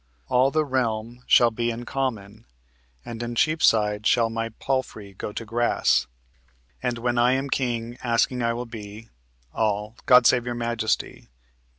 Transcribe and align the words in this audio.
All 0.29 0.49
the 0.49 0.65
realm 0.65 1.21
shall 1.27 1.51
be 1.51 1.69
in 1.69 1.85
common, 1.85 2.45
and 3.05 3.21
in 3.21 3.35
Cheapside 3.35 4.07
shall 4.07 4.31
my 4.31 4.49
palfrey 4.49 5.13
go 5.13 5.31
to 5.31 5.45
grass. 5.45 6.07
And 6.81 6.97
when 6.97 7.19
I 7.19 7.33
am 7.33 7.51
king 7.51 7.99
asking 8.03 8.41
I 8.41 8.53
will 8.53 8.65
be 8.65 9.09
All. 9.53 9.95
God 10.07 10.25
save 10.25 10.47
your 10.47 10.55
majesty! 10.55 11.29